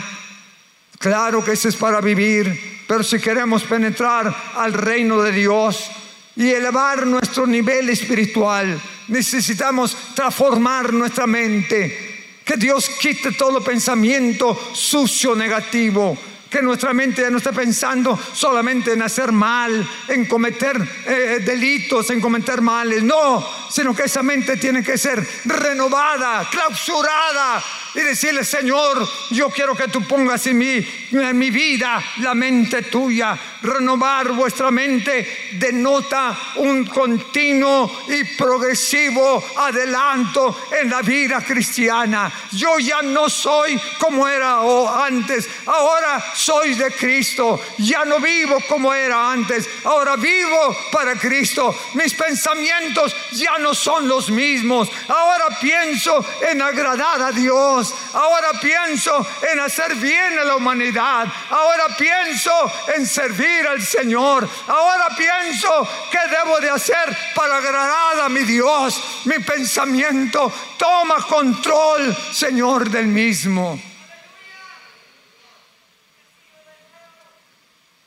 Claro 0.98 1.42
que 1.42 1.52
eso 1.52 1.70
es 1.70 1.76
para 1.76 2.02
vivir, 2.02 2.84
pero 2.86 3.02
si 3.02 3.18
queremos 3.18 3.62
penetrar 3.62 4.52
al 4.56 4.74
reino 4.74 5.22
de 5.22 5.32
Dios 5.32 5.90
y 6.36 6.50
elevar 6.50 7.06
nuestro 7.06 7.46
nivel 7.46 7.88
espiritual, 7.88 8.78
necesitamos 9.08 9.96
transformar 10.14 10.92
nuestra 10.92 11.26
mente. 11.26 12.36
Que 12.44 12.56
Dios 12.56 12.90
quite 13.00 13.32
todo 13.32 13.64
pensamiento 13.64 14.70
sucio, 14.74 15.34
negativo 15.34 16.16
que 16.50 16.62
nuestra 16.62 16.92
mente 16.92 17.22
ya 17.22 17.30
no 17.30 17.38
esté 17.38 17.52
pensando 17.52 18.18
solamente 18.32 18.92
en 18.92 19.02
hacer 19.02 19.32
mal, 19.32 19.86
en 20.08 20.26
cometer 20.26 20.76
eh, 21.06 21.40
delitos, 21.44 22.10
en 22.10 22.20
cometer 22.20 22.60
males. 22.60 23.02
No, 23.02 23.46
sino 23.70 23.94
que 23.94 24.04
esa 24.04 24.22
mente 24.22 24.56
tiene 24.56 24.82
que 24.82 24.96
ser 24.96 25.26
renovada, 25.44 26.48
clausurada 26.50 27.62
y 27.94 28.00
decirle, 28.00 28.44
Señor, 28.44 29.08
yo 29.30 29.50
quiero 29.50 29.74
que 29.74 29.88
tú 29.88 30.06
pongas 30.06 30.46
en 30.46 30.58
mi, 30.58 30.86
en 31.12 31.38
mi 31.38 31.50
vida 31.50 32.02
la 32.18 32.34
mente 32.34 32.82
tuya. 32.82 33.38
Renovar 33.60 34.30
vuestra 34.32 34.70
mente 34.70 35.50
denota 35.54 36.36
un 36.56 36.86
continuo 36.86 38.04
y 38.06 38.22
progresivo 38.36 39.42
adelanto 39.56 40.68
en 40.80 40.88
la 40.88 41.02
vida 41.02 41.40
cristiana. 41.40 42.30
Yo 42.52 42.78
ya 42.78 43.02
no 43.02 43.28
soy 43.28 43.80
como 43.98 44.28
era 44.28 44.60
antes, 45.04 45.48
ahora 45.66 46.22
soy 46.34 46.74
de 46.74 46.92
Cristo. 46.92 47.60
Ya 47.78 48.04
no 48.04 48.20
vivo 48.20 48.58
como 48.68 48.94
era 48.94 49.32
antes, 49.32 49.68
ahora 49.84 50.14
vivo 50.14 50.76
para 50.92 51.16
Cristo. 51.16 51.74
Mis 51.94 52.14
pensamientos 52.14 53.14
ya 53.32 53.58
no 53.58 53.74
son 53.74 54.06
los 54.06 54.30
mismos. 54.30 54.88
Ahora 55.08 55.58
pienso 55.60 56.24
en 56.48 56.62
agradar 56.62 57.22
a 57.22 57.32
Dios. 57.32 57.92
Ahora 58.12 58.52
pienso 58.60 59.26
en 59.50 59.58
hacer 59.58 59.96
bien 59.96 60.38
a 60.38 60.44
la 60.44 60.54
humanidad. 60.54 61.26
Ahora 61.50 61.88
pienso 61.96 62.52
en 62.94 63.04
servir 63.04 63.47
al 63.66 63.82
Señor. 63.82 64.48
Ahora 64.66 65.08
pienso 65.16 65.68
qué 66.10 66.18
debo 66.30 66.60
de 66.60 66.70
hacer 66.70 67.16
para 67.34 67.56
agradar 67.56 68.20
a 68.20 68.28
mi 68.28 68.44
Dios. 68.44 69.02
Mi 69.24 69.38
pensamiento 69.38 70.52
toma 70.76 71.16
control, 71.26 72.16
Señor, 72.32 72.90
del 72.90 73.06
mismo. 73.06 73.80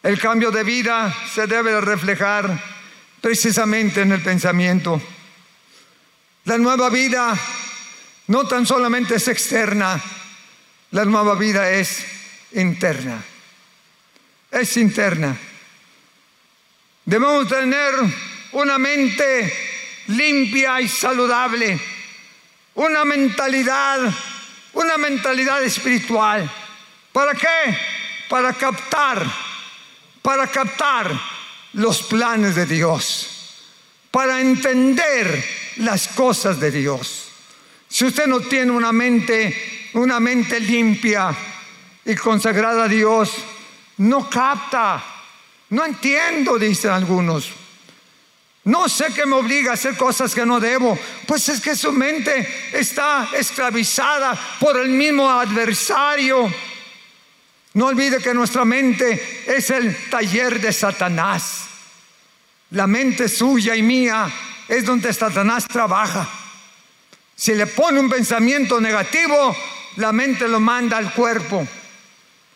El 0.04 0.20
cambio 0.20 0.50
de 0.52 0.64
vida 0.64 1.16
se 1.34 1.46
debe 1.46 1.80
reflejar 1.80 2.50
precisamente 3.22 4.02
en 4.02 4.12
el 4.12 4.22
pensamiento. 4.22 5.00
La 6.46 6.58
nueva 6.58 6.90
vida 6.90 7.38
no 8.28 8.48
tan 8.48 8.66
solamente 8.66 9.16
es 9.16 9.28
externa, 9.28 10.02
la 10.92 11.06
nueva 11.06 11.36
vida 11.36 11.70
es 11.70 12.04
interna. 12.54 13.24
Es 14.52 14.76
interna. 14.76 15.38
Debemos 17.06 17.48
tener 17.48 17.94
una 18.52 18.78
mente 18.78 19.54
limpia 20.08 20.82
y 20.82 20.90
saludable, 20.90 21.80
una 22.76 23.06
mentalidad, 23.06 24.14
una 24.74 24.98
mentalidad 24.98 25.64
espiritual. 25.64 26.52
¿Para 27.14 27.34
qué? 27.34 27.78
Para 28.30 28.54
captar, 28.54 29.26
para 30.22 30.48
captar 30.48 31.20
los 31.74 32.04
planes 32.04 32.56
de 32.56 32.66
Dios, 32.66 33.64
para 34.12 34.42
entender 34.42 35.44
las 35.78 36.10
cosas 36.10 36.60
de 36.60 36.72
Dios. 36.72 37.30
Si 37.88 38.06
usted 38.06 38.28
no 38.28 38.42
tiene 38.42 38.72
una 38.72 38.92
mente, 38.92 39.90
una 39.94 40.20
mente 40.20 40.60
limpia 40.60 41.36
y 42.06 42.16
consagrada 42.16 42.86
a 42.86 42.88
Dios, 42.88 43.32
no 43.98 44.30
capta, 44.30 45.04
no 45.70 45.86
entiendo, 45.86 46.58
dicen 46.58 46.92
algunos. 46.92 47.52
No 48.64 48.88
sé 48.88 49.08
qué 49.16 49.26
me 49.26 49.36
obliga 49.36 49.72
a 49.72 49.74
hacer 49.74 49.98
cosas 49.98 50.36
que 50.36 50.46
no 50.46 50.60
debo. 50.60 50.98
Pues 51.26 51.50
es 51.50 51.62
que 51.62 51.76
su 51.76 51.92
mente 51.92 52.48
está 52.74 53.30
esclavizada 53.34 54.38
por 54.60 54.78
el 54.78 54.90
mismo 54.90 55.30
adversario. 55.30 56.52
No 57.74 57.88
olvide 57.88 58.20
que 58.20 58.34
nuestra 58.34 58.66
mente 58.66 59.46
es 59.48 59.70
el 59.72 59.96
taller 60.10 60.62
de 60.62 60.72
Satanás. 60.72 61.66
La 62.72 62.86
mente 62.86 63.28
suya 63.28 63.76
y 63.76 63.82
mía 63.82 64.32
es 64.68 64.86
donde 64.86 65.12
Satanás 65.12 65.68
trabaja. 65.68 66.30
Si 67.36 67.56
le 67.56 67.66
pone 67.66 68.00
un 68.00 68.10
pensamiento 68.10 68.80
negativo, 68.80 69.56
la 69.96 70.12
mente 70.12 70.48
lo 70.48 70.60
manda 70.60 70.98
al 70.98 71.12
cuerpo, 71.14 71.68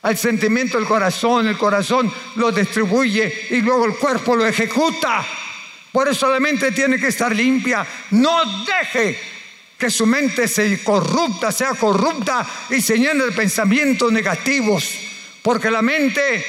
al 0.05 0.15
sentimiento 0.15 0.77
del 0.77 0.85
corazón, 0.85 1.47
el 1.47 1.57
corazón 1.57 2.13
lo 2.35 2.51
distribuye 2.51 3.47
y 3.49 3.61
luego 3.61 3.85
el 3.85 3.95
cuerpo 3.95 4.35
lo 4.35 4.45
ejecuta. 4.45 5.25
Por 5.91 6.07
eso 6.07 6.29
la 6.29 6.39
mente 6.39 6.71
tiene 6.71 6.99
que 6.99 7.07
estar 7.07 7.35
limpia. 7.35 7.83
No 8.11 8.63
deje 8.65 9.19
que 9.75 9.89
su 9.89 10.05
mente 10.05 10.47
se 10.47 10.83
corrupta, 10.83 11.51
sea 11.51 11.71
corrupta 11.71 12.45
y 12.69 12.81
se 12.81 12.99
llene 12.99 13.23
de 13.23 13.31
pensamientos 13.31 14.11
negativos. 14.11 14.93
Porque 15.41 15.71
la 15.71 15.81
mente 15.81 16.45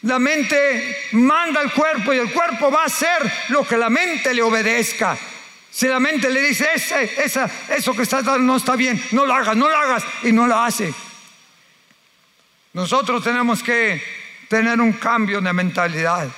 la 0.00 0.18
mente 0.18 1.08
manda 1.12 1.60
al 1.60 1.74
cuerpo 1.74 2.14
y 2.14 2.16
el 2.16 2.32
cuerpo 2.32 2.70
va 2.70 2.84
a 2.84 2.86
hacer 2.86 3.30
lo 3.50 3.62
que 3.62 3.76
la 3.76 3.90
mente 3.90 4.32
le 4.32 4.40
obedezca. 4.40 5.18
Si 5.70 5.86
la 5.86 6.00
mente 6.00 6.30
le 6.30 6.40
dice, 6.40 6.66
eso 6.74 7.92
que 7.94 8.02
está 8.04 8.22
dando 8.22 8.38
no 8.38 8.56
está 8.56 8.74
bien, 8.74 9.04
no 9.10 9.26
lo 9.26 9.34
hagas, 9.34 9.54
no 9.54 9.68
lo 9.68 9.76
hagas, 9.76 10.02
y 10.22 10.32
no 10.32 10.46
lo 10.46 10.58
hace. 10.58 10.94
Nosotros 12.72 13.24
tenemos 13.24 13.62
que 13.62 14.00
tener 14.48 14.80
un 14.80 14.92
cambio 14.94 15.40
de 15.40 15.52
mentalidad. 15.52 16.28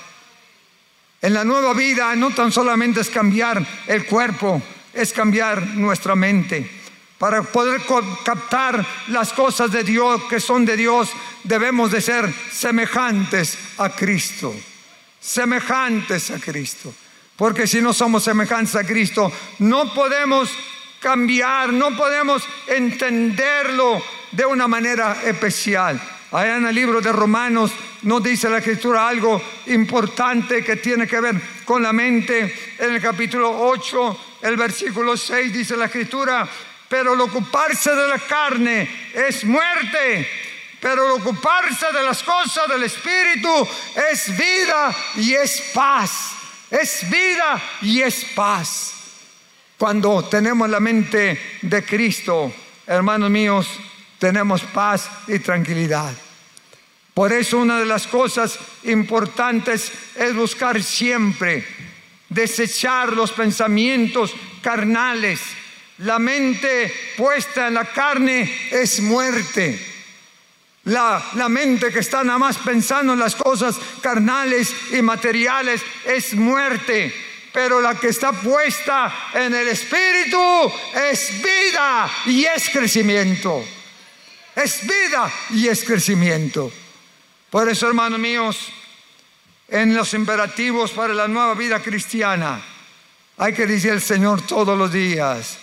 En 1.21 1.33
la 1.33 1.43
nueva 1.43 1.73
vida 1.73 2.15
no 2.15 2.31
tan 2.31 2.51
solamente 2.51 3.01
es 3.01 3.09
cambiar 3.09 3.65
el 3.87 4.05
cuerpo, 4.05 4.61
es 4.93 5.13
cambiar 5.13 5.65
nuestra 5.67 6.15
mente. 6.15 6.69
Para 7.17 7.43
poder 7.43 7.81
captar 8.25 8.85
las 9.07 9.31
cosas 9.31 9.71
de 9.71 9.83
Dios 9.83 10.23
que 10.29 10.39
son 10.39 10.65
de 10.65 10.75
Dios, 10.75 11.09
debemos 11.43 11.91
de 11.91 12.01
ser 12.01 12.33
semejantes 12.51 13.57
a 13.77 13.89
Cristo. 13.89 14.53
Semejantes 15.21 16.31
a 16.31 16.39
Cristo. 16.39 16.93
Porque 17.37 17.67
si 17.67 17.81
no 17.81 17.93
somos 17.93 18.23
semejantes 18.23 18.75
a 18.75 18.83
Cristo, 18.83 19.31
no 19.59 19.93
podemos 19.93 20.49
cambiar, 20.99 21.71
no 21.71 21.95
podemos 21.95 22.43
entenderlo 22.67 24.03
de 24.31 24.45
una 24.45 24.67
manera 24.67 25.21
especial. 25.23 26.01
Allá 26.33 26.57
en 26.57 26.65
el 26.65 26.73
libro 26.73 26.99
de 26.99 27.11
Romanos 27.11 27.71
nos 28.01 28.23
dice 28.23 28.49
la 28.49 28.57
escritura 28.57 29.07
algo 29.07 29.39
importante 29.67 30.63
que 30.63 30.77
tiene 30.77 31.05
que 31.05 31.21
ver 31.21 31.39
con 31.63 31.83
la 31.83 31.93
mente. 31.93 32.73
En 32.79 32.95
el 32.95 32.99
capítulo 32.99 33.51
8, 33.51 34.39
el 34.41 34.57
versículo 34.57 35.15
6 35.15 35.53
dice 35.53 35.77
la 35.77 35.85
escritura, 35.85 36.49
pero 36.89 37.13
el 37.13 37.21
ocuparse 37.21 37.93
de 37.95 38.07
la 38.07 38.17
carne 38.17 39.11
es 39.13 39.45
muerte, 39.45 40.27
pero 40.79 41.05
el 41.05 41.21
ocuparse 41.21 41.85
de 41.93 42.01
las 42.01 42.23
cosas 42.23 42.67
del 42.67 42.81
Espíritu 42.81 43.67
es 44.11 44.35
vida 44.35 44.95
y 45.17 45.35
es 45.35 45.61
paz. 45.71 46.31
Es 46.71 47.07
vida 47.11 47.61
y 47.83 48.01
es 48.01 48.25
paz. 48.33 48.95
Cuando 49.77 50.23
tenemos 50.25 50.67
la 50.67 50.79
mente 50.79 51.59
de 51.61 51.85
Cristo, 51.85 52.51
hermanos 52.87 53.29
míos, 53.29 53.67
tenemos 54.17 54.61
paz 54.63 55.11
y 55.27 55.37
tranquilidad. 55.37 56.22
Por 57.13 57.31
eso 57.31 57.59
una 57.59 57.79
de 57.79 57.85
las 57.85 58.07
cosas 58.07 58.57
importantes 58.83 59.91
es 60.15 60.35
buscar 60.35 60.81
siempre 60.81 61.65
desechar 62.33 63.13
los 63.13 63.31
pensamientos 63.31 64.33
carnales. 64.61 65.39
La 65.99 66.19
mente 66.19 66.91
puesta 67.15 67.67
en 67.67 67.75
la 67.75 67.85
carne 67.85 68.69
es 68.71 68.99
muerte. 68.99 69.91
La, 70.85 71.23
la, 71.35 71.47
mente 71.47 71.91
que 71.91 71.99
está 71.99 72.23
nada 72.23 72.39
más 72.39 72.57
pensando 72.57 73.13
en 73.13 73.19
las 73.19 73.35
cosas 73.35 73.77
carnales 74.01 74.73
y 74.91 75.01
materiales 75.01 75.81
es 76.05 76.33
muerte. 76.33 77.13
Pero 77.53 77.79
la 77.79 77.95
que 77.95 78.07
está 78.07 78.33
puesta 78.33 79.29
en 79.33 79.53
el 79.53 79.67
Espíritu 79.67 80.73
es 81.09 81.31
vida 81.41 82.11
y 82.25 82.43
es 82.45 82.69
crecimiento. 82.69 83.63
Es 84.55 84.81
vida 84.81 85.31
y 85.51 85.67
es 85.67 85.83
crecimiento. 85.83 86.71
Por 87.53 87.69
eso, 87.69 87.87
hermanos 87.87 88.17
míos, 88.17 88.57
en 89.67 89.93
los 89.93 90.15
imperativos 90.15 90.89
para 90.89 91.13
la 91.13 91.27
nueva 91.27 91.53
vida 91.53 91.79
cristiana, 91.83 92.59
hay 93.37 93.53
que 93.53 93.67
decir 93.67 93.91
al 93.91 94.01
Señor 94.01 94.41
todos 94.41 94.75
los 94.75 94.91
días, 94.91 95.59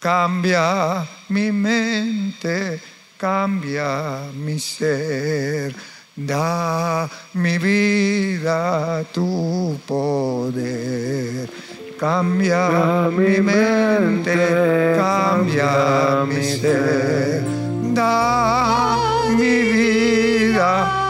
cambia 0.00 1.06
mi 1.28 1.52
mente, 1.52 2.82
cambia 3.16 4.22
mi 4.34 4.58
ser, 4.58 5.76
da 6.16 7.08
mi 7.34 7.56
vida 7.58 9.04
tu 9.14 9.80
poder. 9.86 11.48
Cambia 12.00 13.08
mi 13.12 13.38
mente, 13.40 14.94
cambia 14.96 16.24
mi 16.26 16.42
ser, 16.42 17.44
da 17.94 18.96
mi 19.36 19.62
vida 19.62 21.07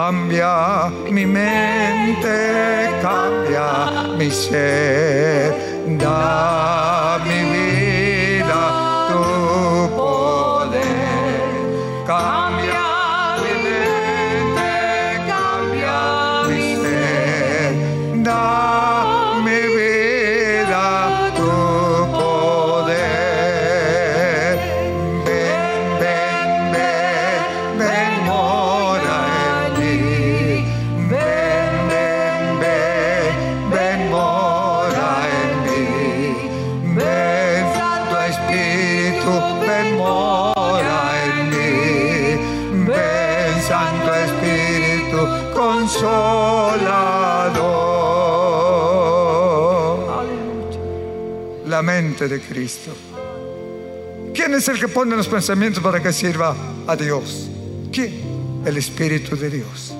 Cambia 0.00 0.90
mi 1.10 1.26
mente, 1.26 2.88
cambia 3.02 3.68
mi 4.16 4.30
ser. 4.30 5.52
Da 5.98 7.20
mi 7.22 7.40
vida 7.52 8.62
tu 9.08 9.22
poder. 9.98 10.84
Cambia 12.06 12.39
mente 51.82 52.28
de 52.28 52.40
Cristo. 52.40 52.94
¿Quién 54.34 54.54
es 54.54 54.68
el 54.68 54.78
que 54.78 54.88
pone 54.88 55.16
los 55.16 55.28
pensamientos 55.28 55.82
para 55.82 56.02
que 56.02 56.12
sirva 56.12 56.54
a 56.86 56.96
Dios? 56.96 57.48
¿Quién? 57.92 58.62
El 58.64 58.76
Espíritu 58.76 59.36
de 59.36 59.50
Dios. 59.50 59.94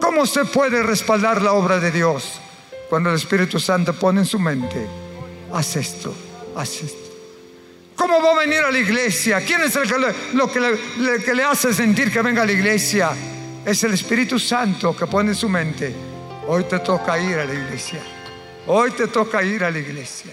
¿Cómo 0.00 0.22
usted 0.22 0.46
puede 0.46 0.82
respaldar 0.82 1.42
la 1.42 1.52
obra 1.52 1.78
de 1.78 1.90
Dios 1.90 2.40
cuando 2.88 3.10
el 3.10 3.16
Espíritu 3.16 3.58
Santo 3.58 3.94
pone 3.94 4.20
en 4.20 4.26
su 4.26 4.38
mente? 4.38 4.86
Haz 5.52 5.76
esto, 5.76 6.14
haz 6.56 6.82
esto. 6.82 7.06
¿Cómo 7.94 8.20
va 8.22 8.32
a 8.32 8.38
venir 8.40 8.60
a 8.60 8.70
la 8.70 8.78
iglesia? 8.78 9.40
¿Quién 9.40 9.62
es 9.62 9.74
el 9.76 9.88
que 9.88 9.98
le, 9.98 10.14
lo 10.34 10.50
que 10.50 10.60
le, 10.60 11.22
que 11.22 11.34
le 11.34 11.42
hace 11.42 11.72
sentir 11.72 12.12
que 12.12 12.20
venga 12.20 12.42
a 12.42 12.46
la 12.46 12.52
iglesia? 12.52 13.10
Es 13.66 13.82
el 13.82 13.94
Espíritu 13.94 14.38
Santo 14.38 14.96
que 14.96 15.08
pone 15.08 15.30
en 15.30 15.34
su 15.34 15.48
mente. 15.48 15.92
Hoy 16.46 16.62
te 16.70 16.78
toca 16.78 17.18
ir 17.18 17.36
a 17.36 17.44
la 17.44 17.52
iglesia. 17.52 18.00
Hoy 18.64 18.92
te 18.92 19.08
toca 19.08 19.42
ir 19.42 19.64
a 19.64 19.72
la 19.72 19.78
iglesia. 19.80 20.32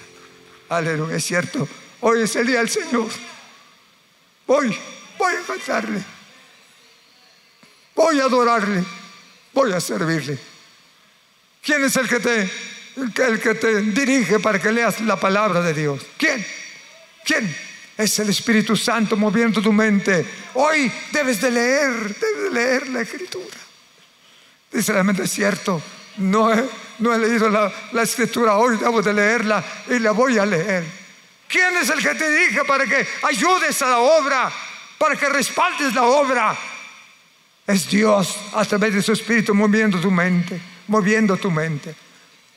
Aleluya, 0.70 1.16
es 1.16 1.26
cierto. 1.26 1.68
Hoy 2.02 2.22
es 2.22 2.36
el 2.36 2.46
día 2.46 2.60
del 2.60 2.70
Señor. 2.70 3.08
Voy, 4.46 4.78
voy 5.18 5.34
a 5.34 5.48
cantarle. 5.48 6.04
Voy 7.96 8.20
a 8.20 8.26
adorarle. 8.26 8.84
Voy 9.52 9.74
a 9.74 9.82
servirle. 9.82 10.38
¿Quién 11.64 11.84
es 11.86 11.98
el 11.98 12.08
que 12.08 12.20
te, 12.20 12.52
el 12.98 13.40
que 13.40 13.56
te 13.56 13.82
dirige 13.82 14.40
para 14.42 14.62
que 14.62 14.72
leas 14.72 15.02
la 15.02 15.20
palabra 15.20 15.64
de 15.64 15.74
Dios? 15.74 16.06
¿Quién? 16.18 16.46
¿Quién? 17.26 17.73
Es 17.98 18.18
el 18.20 18.30
Espíritu 18.30 18.76
Santo 18.76 19.16
moviendo 19.16 19.62
tu 19.62 19.72
mente. 19.72 20.26
Hoy 20.56 20.92
debes 21.12 21.40
de 21.42 21.52
leer, 21.52 22.16
debes 22.16 22.44
de 22.44 22.50
leer 22.50 22.90
la 22.90 23.02
escritura. 23.02 23.58
Dice 24.72 24.94
la 24.94 25.04
mente, 25.04 25.24
es 25.24 25.32
cierto. 25.32 25.82
No 26.18 26.52
he, 26.52 26.64
no 27.00 27.14
he 27.14 27.20
leído 27.20 27.50
la, 27.50 28.02
escritura 28.02 28.58
hoy, 28.58 28.78
debo 28.78 29.02
de 29.02 29.14
leerla 29.14 29.64
y 29.90 30.00
la 30.00 30.12
voy 30.12 30.38
a 30.38 30.46
leer. 30.46 30.86
¿Quién 31.48 31.78
es 31.78 31.90
el 31.90 32.02
que 32.02 32.16
te 32.16 32.30
dije 32.32 32.64
para 32.66 32.86
que 32.86 33.08
ayudes 33.24 33.80
a 33.82 33.90
la 33.90 34.00
obra, 34.00 34.52
para 34.98 35.16
que 35.16 35.30
respaldes 35.30 35.94
la 35.94 36.04
obra? 36.04 36.58
Es 37.66 37.88
Dios 37.88 38.36
a 38.54 38.66
través 38.66 38.96
de 38.96 39.02
su 39.02 39.14
espíritu 39.14 39.54
moviendo 39.54 40.00
tu 40.00 40.10
mente, 40.10 40.60
moviendo 40.88 41.38
tu 41.38 41.52
mente. 41.52 41.96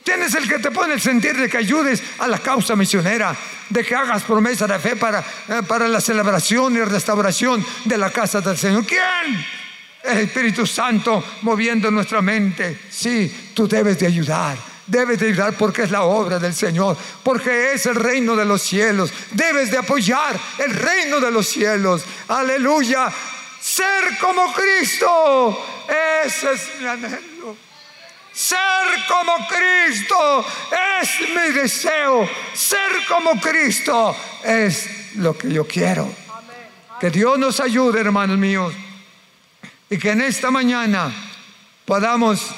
¿Quién 0.06 0.22
es 0.22 0.34
el 0.36 0.48
que 0.48 0.60
te 0.60 0.70
pone 0.70 0.94
el 0.94 1.00
sentir 1.00 1.36
de 1.36 1.48
que 1.48 1.58
ayudes 1.58 2.00
a 2.20 2.28
la 2.28 2.38
causa 2.38 2.76
misionera, 2.76 3.36
de 3.68 3.84
que 3.84 3.94
hagas 3.94 4.22
promesa 4.22 4.66
de 4.68 4.78
fe 4.78 4.94
para, 4.94 5.18
eh, 5.18 5.62
para 5.66 5.88
la 5.88 6.00
celebración 6.00 6.76
y 6.76 6.80
restauración 6.80 7.66
de 7.84 7.98
la 7.98 8.10
casa 8.10 8.40
del 8.40 8.56
Señor? 8.56 8.86
¿Quién? 8.86 9.44
el 10.04 10.18
Espíritu 10.18 10.64
Santo 10.64 11.22
moviendo 11.42 11.90
nuestra 11.90 12.22
mente. 12.22 12.78
Sí, 12.88 13.50
tú 13.52 13.66
debes 13.66 13.98
de 13.98 14.06
ayudar. 14.06 14.56
Debes 14.86 15.18
de 15.18 15.26
ayudar 15.26 15.54
porque 15.54 15.82
es 15.82 15.90
la 15.90 16.02
obra 16.02 16.38
del 16.38 16.54
Señor, 16.54 16.96
porque 17.24 17.72
es 17.72 17.86
el 17.86 17.96
reino 17.96 18.36
de 18.36 18.44
los 18.44 18.62
cielos. 18.62 19.12
Debes 19.32 19.72
de 19.72 19.78
apoyar 19.78 20.38
el 20.58 20.72
reino 20.72 21.18
de 21.18 21.32
los 21.32 21.48
cielos. 21.48 22.04
Aleluya. 22.28 23.10
Ser 23.60 24.16
como 24.20 24.52
Cristo. 24.54 25.66
Ese 26.24 26.52
es 26.52 26.70
mi 26.78 26.86
anhelo. 26.86 27.35
Ser 28.36 29.06
como 29.08 29.32
Cristo 29.48 30.44
es 31.00 31.20
mi 31.30 31.52
deseo. 31.52 32.28
Ser 32.52 33.06
como 33.08 33.40
Cristo 33.40 34.14
es 34.44 35.16
lo 35.16 35.38
que 35.38 35.50
yo 35.50 35.66
quiero. 35.66 36.06
Que 37.00 37.10
Dios 37.10 37.38
nos 37.38 37.60
ayude, 37.60 38.00
hermanos 38.00 38.36
míos. 38.36 38.74
Y 39.88 39.96
que 39.96 40.10
en 40.10 40.20
esta 40.20 40.50
mañana 40.50 41.10
podamos 41.86 42.50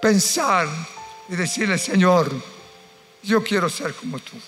pensar 0.00 0.66
y 1.28 1.36
decirle, 1.36 1.76
Señor, 1.76 2.32
yo 3.22 3.44
quiero 3.44 3.68
ser 3.68 3.92
como 3.92 4.18
tú. 4.18 4.38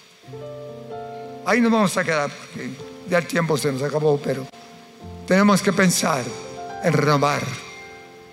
Ahí 1.45 1.61
nos 1.61 1.71
vamos 1.71 1.95
a 1.99 2.05
quedar 2.05 2.31
porque 2.31 2.71
ya 3.07 3.19
el 3.19 3.27
tiempo 3.27 3.59
se 3.59 3.71
nos 3.71 3.83
acabó, 3.83 4.19
pero 4.19 4.47
tenemos 5.27 5.61
que 5.61 5.75
pensar 5.75 6.25
en 6.83 6.93
renovar, 6.95 7.43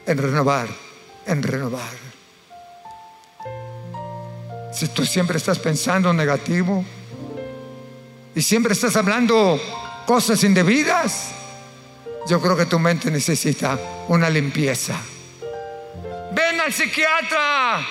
en 0.05 0.17
renovar, 0.17 0.69
en 1.29 1.43
renovar. 1.43 2.09
Si 4.73 4.87
tú 4.89 5.05
siempre 5.05 5.37
estás 5.37 5.59
pensando 5.59 6.13
negativo 6.13 6.83
y 8.35 8.41
siempre 8.41 8.73
estás 8.73 8.95
hablando 8.95 9.59
cosas 10.05 10.43
indebidas, 10.43 11.31
yo 12.27 12.41
creo 12.41 12.55
que 12.55 12.65
tu 12.65 12.79
mente 12.79 13.09
necesita 13.09 13.77
una 14.07 14.29
limpieza. 14.29 14.99
Ven 16.31 16.59
al 16.59 16.73
psiquiatra. 16.73 17.85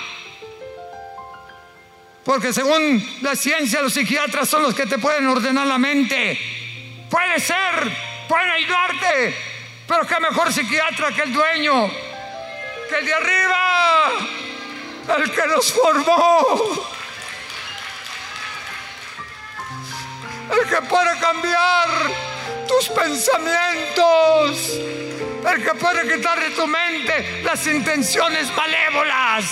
Porque 2.24 2.52
según 2.52 3.02
la 3.22 3.34
ciencia, 3.34 3.80
los 3.82 3.94
psiquiatras 3.94 4.48
son 4.48 4.62
los 4.62 4.74
que 4.74 4.86
te 4.86 4.98
pueden 4.98 5.26
ordenar 5.26 5.66
la 5.66 5.78
mente. 5.78 6.38
Puede 7.10 7.40
ser, 7.40 7.90
pueden 8.28 8.50
ayudarte. 8.50 9.34
Pero 9.86 10.06
qué 10.06 10.20
mejor 10.20 10.52
psiquiatra 10.52 11.10
que 11.12 11.22
el 11.22 11.32
dueño, 11.32 11.90
el 12.96 13.04
de 13.04 13.14
arriba. 13.14 14.10
el 15.18 15.30
que 15.30 15.46
nos 15.46 15.72
formó, 15.72 16.86
el 20.52 20.68
que 20.68 20.82
puede 20.82 21.18
cambiar 21.18 21.88
tus 22.66 22.88
pensamientos, 22.88 24.78
el 25.50 25.64
que 25.64 25.74
puede 25.74 26.14
quitar 26.14 26.38
de 26.40 26.50
tu 26.50 26.66
mente 26.66 27.42
las 27.42 27.66
intenciones 27.66 28.54
malévolas 28.54 29.44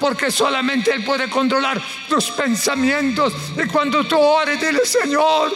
porque 0.00 0.30
solamente 0.30 0.92
Él 0.92 1.04
puede 1.04 1.30
controlar 1.30 1.80
tus 2.08 2.30
pensamientos. 2.30 3.32
Y 3.56 3.66
cuando 3.68 4.04
tú 4.04 4.18
ores, 4.18 4.60
dile, 4.60 4.84
Señor, 4.84 5.50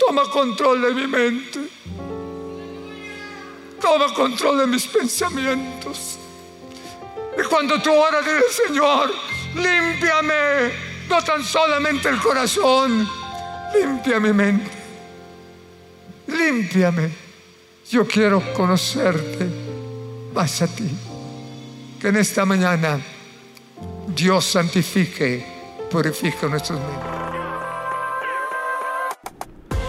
toma 0.00 0.24
control 0.30 0.82
de 0.82 0.94
mi 0.94 1.06
mente. 1.06 1.60
Toma 3.80 4.12
control 4.12 4.58
de 4.58 4.66
mis 4.66 4.86
pensamientos. 4.86 6.18
Y 7.38 7.42
cuando 7.48 7.80
tú 7.80 7.92
oras, 7.92 8.24
dile, 8.24 8.40
Señor, 8.50 9.10
límpiame, 9.54 10.72
no 11.08 11.22
tan 11.22 11.42
solamente 11.42 12.08
el 12.08 12.18
corazón, 12.18 13.08
limpia 13.74 14.20
mi 14.20 14.32
mente. 14.32 14.70
Límpiame. 16.26 17.10
Yo 17.90 18.06
quiero 18.06 18.42
conocerte 18.54 19.46
más 20.32 20.62
a 20.62 20.66
ti. 20.66 20.90
Que 22.00 22.08
en 22.08 22.16
esta 22.16 22.44
mañana 22.44 23.00
Dios 24.08 24.44
santifique, 24.44 25.44
purifique 25.90 26.46
nuestros 26.46 26.80
miembros. 26.80 27.13